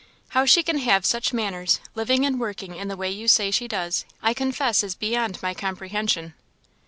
How 0.29 0.45
she 0.47 0.63
can 0.63 0.79
have 0.79 1.05
such 1.05 1.31
manners, 1.31 1.79
living 1.93 2.25
and 2.25 2.39
working 2.39 2.73
in 2.75 2.87
the 2.87 2.97
way 2.97 3.11
you 3.11 3.27
say 3.27 3.51
she 3.51 3.67
does, 3.67 4.03
I 4.19 4.33
confess 4.33 4.81
is 4.83 4.95
beyond 4.95 5.39
my 5.43 5.53
comprehension." 5.53 6.33